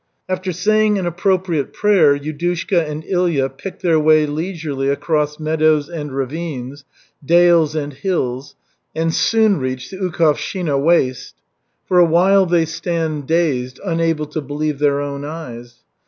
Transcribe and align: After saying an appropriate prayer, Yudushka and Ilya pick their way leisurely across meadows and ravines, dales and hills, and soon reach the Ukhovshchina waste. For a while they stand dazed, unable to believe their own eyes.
After 0.27 0.51
saying 0.51 0.97
an 0.97 1.05
appropriate 1.05 1.73
prayer, 1.73 2.17
Yudushka 2.17 2.89
and 2.89 3.05
Ilya 3.05 3.49
pick 3.49 3.81
their 3.81 3.99
way 3.99 4.25
leisurely 4.25 4.89
across 4.89 5.39
meadows 5.39 5.89
and 5.89 6.11
ravines, 6.15 6.85
dales 7.23 7.75
and 7.75 7.93
hills, 7.93 8.55
and 8.95 9.13
soon 9.13 9.59
reach 9.59 9.91
the 9.91 9.97
Ukhovshchina 9.97 10.75
waste. 10.83 11.35
For 11.85 11.99
a 11.99 12.05
while 12.05 12.47
they 12.47 12.65
stand 12.65 13.27
dazed, 13.27 13.79
unable 13.85 14.25
to 14.25 14.41
believe 14.41 14.79
their 14.79 15.01
own 15.01 15.23
eyes. 15.23 15.83